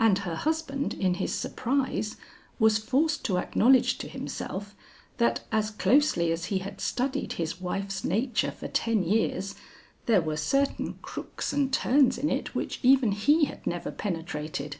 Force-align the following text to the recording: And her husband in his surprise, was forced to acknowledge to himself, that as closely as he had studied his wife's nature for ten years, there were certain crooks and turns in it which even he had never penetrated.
And 0.00 0.18
her 0.18 0.34
husband 0.34 0.94
in 0.94 1.14
his 1.14 1.32
surprise, 1.32 2.16
was 2.58 2.76
forced 2.78 3.24
to 3.26 3.38
acknowledge 3.38 3.98
to 3.98 4.08
himself, 4.08 4.74
that 5.18 5.42
as 5.52 5.70
closely 5.70 6.32
as 6.32 6.46
he 6.46 6.58
had 6.58 6.80
studied 6.80 7.34
his 7.34 7.60
wife's 7.60 8.02
nature 8.02 8.50
for 8.50 8.66
ten 8.66 9.04
years, 9.04 9.54
there 10.06 10.22
were 10.22 10.36
certain 10.36 10.94
crooks 11.02 11.52
and 11.52 11.72
turns 11.72 12.18
in 12.18 12.30
it 12.30 12.56
which 12.56 12.80
even 12.82 13.12
he 13.12 13.44
had 13.44 13.64
never 13.64 13.92
penetrated. 13.92 14.78